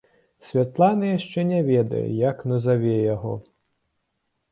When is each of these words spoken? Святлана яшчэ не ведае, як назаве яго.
Святлана 0.45 1.09
яшчэ 1.11 1.43
не 1.49 1.59
ведае, 1.67 2.01
як 2.31 2.41
назаве 2.53 2.95
яго. 3.13 3.35